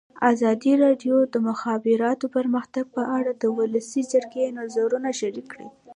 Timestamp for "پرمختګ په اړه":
2.35-3.31